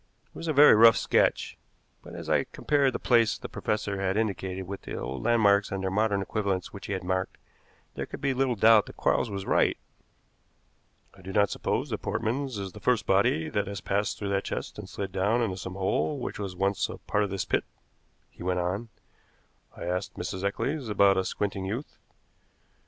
It 0.27 0.33
was 0.35 0.47
a 0.47 0.51
very 0.51 0.73
rough 0.73 0.97
sketch, 0.97 1.59
but, 2.01 2.15
as 2.15 2.27
I 2.27 2.45
compared 2.45 2.91
the 2.91 2.97
place 2.97 3.37
the 3.37 3.47
professor 3.47 4.01
had 4.01 4.17
indicated 4.17 4.63
with 4.65 4.81
the 4.81 4.97
old 4.97 5.21
landmarks 5.23 5.71
and 5.71 5.83
their 5.83 5.91
modern 5.91 6.23
equivalents 6.23 6.73
which 6.73 6.87
he 6.87 6.93
had 6.93 7.03
marked, 7.03 7.37
there 7.93 8.07
could 8.07 8.19
be 8.19 8.33
little 8.33 8.55
doubt 8.55 8.87
that 8.87 8.97
Quarles 8.97 9.29
was 9.29 9.45
right. 9.45 9.77
"I 11.13 11.21
do 11.21 11.31
not 11.31 11.51
suppose 11.51 11.91
that 11.91 11.99
Portman's 11.99 12.57
is 12.57 12.71
the 12.71 12.79
first 12.79 13.05
body 13.05 13.47
that 13.49 13.67
has 13.67 13.79
passed 13.79 14.17
through 14.17 14.29
that 14.29 14.45
chest 14.45 14.79
and 14.79 14.89
slid 14.89 15.11
down 15.11 15.39
into 15.43 15.55
some 15.55 15.75
hole 15.75 16.17
which 16.17 16.39
was 16.39 16.55
once 16.55 16.89
a 16.89 16.97
part 16.97 17.23
of 17.23 17.29
this 17.29 17.45
pit," 17.45 17.63
he 18.31 18.41
went 18.41 18.59
on. 18.59 18.89
"I 19.77 19.83
asked 19.85 20.15
Mrs. 20.15 20.43
Eccles 20.43 20.89
about 20.89 21.17
a 21.17 21.23
squinting 21.23 21.65
youth. 21.65 21.99